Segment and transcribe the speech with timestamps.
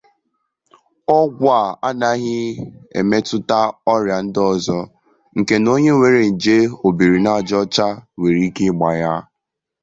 [1.17, 2.37] Ọgwụ a anaghị
[2.99, 3.59] emetụta
[3.93, 4.77] ọrịa ndịọzọ
[5.37, 6.55] nke n'onye nwere nje
[6.87, 7.85] obirinajaocha
[8.17, 9.13] nwere ike ịgba ya.